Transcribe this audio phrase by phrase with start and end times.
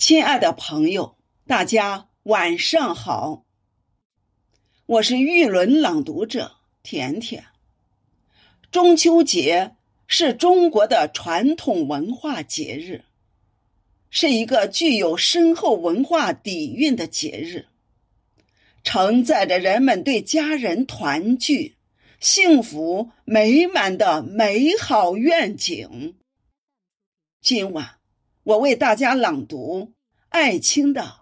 [0.00, 3.44] 亲爱的朋友，大家晚上好。
[4.86, 7.44] 我是玉轮朗读者甜甜。
[8.70, 9.76] 中秋节
[10.06, 13.04] 是中国的传统文化节日，
[14.08, 17.66] 是一个具有深厚文化底蕴的节日，
[18.82, 21.76] 承载着人们对家人团聚、
[22.18, 26.16] 幸福美满的美好愿景。
[27.42, 27.98] 今晚。
[28.42, 29.92] 我为大家朗读
[30.30, 31.02] 爱卿的《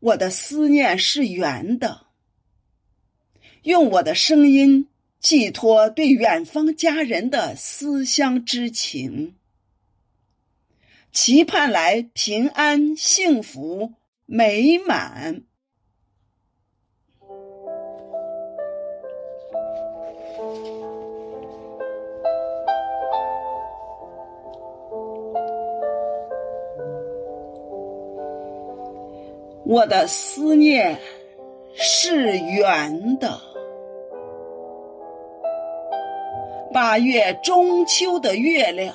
[0.00, 2.06] 我的思念是圆的》，
[3.62, 4.88] 用我的声音
[5.20, 9.34] 寄托对远方家人的思乡之情，
[11.12, 15.44] 期盼来平安、幸福、美满。
[29.68, 30.96] 我的思念
[31.74, 33.36] 是圆的。
[36.72, 38.94] 八月中秋的月亮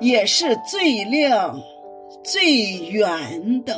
[0.00, 1.60] 也是最亮、
[2.22, 3.76] 最圆的。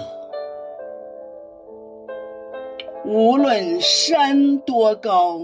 [3.05, 5.41] 无论山多高，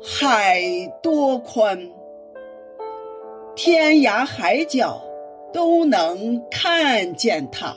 [0.00, 0.62] 海
[1.02, 1.90] 多宽，
[3.56, 5.00] 天涯海角
[5.52, 7.74] 都能看见它。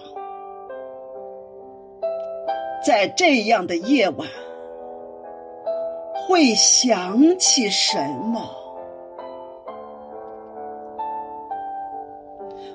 [2.83, 4.27] 在这样的夜晚，
[6.27, 8.49] 会想起什么？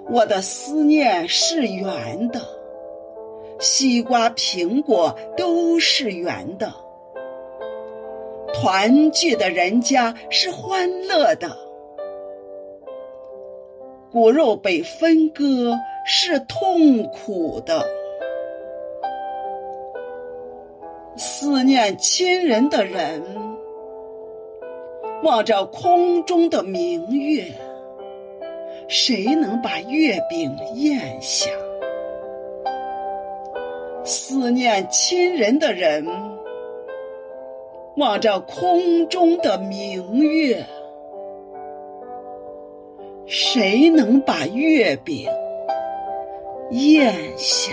[0.09, 2.41] 我的思念是圆的，
[3.59, 6.73] 西瓜、苹果都是圆的，
[8.55, 11.51] 团聚的人家是欢乐的，
[14.13, 17.85] 骨肉被分割是痛苦的。
[21.17, 23.23] 思念亲人的人，
[25.23, 27.45] 望着空中的明月，
[28.87, 31.49] 谁能把月饼咽下？
[34.05, 36.07] 思念亲人的人，
[37.97, 40.63] 望着空中的明月，
[43.25, 45.27] 谁能把月饼
[46.73, 47.73] 咽下？